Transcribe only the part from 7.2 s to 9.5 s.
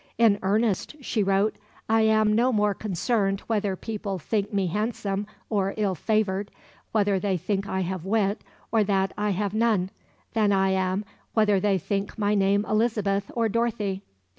think I have wit or that I